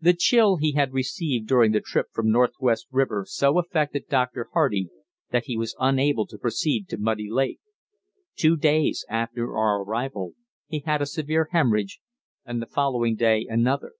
[0.00, 4.48] The chill he had received during the trip from Northwest River so affected Dr.
[4.52, 4.88] Hardy
[5.30, 7.60] that he was unable to proceed to Muddy Lake.
[8.34, 10.32] Two days after our arrival
[10.66, 12.00] he had a severe hemorrhage,
[12.44, 13.92] and the following day another.